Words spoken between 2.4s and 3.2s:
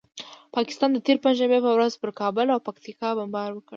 او پکتیکا